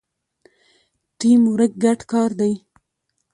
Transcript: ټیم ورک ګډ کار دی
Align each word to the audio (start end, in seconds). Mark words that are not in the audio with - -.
ټیم 1.19 1.41
ورک 1.53 1.71
ګډ 1.83 1.99
کار 2.11 2.29
دی 2.39 2.53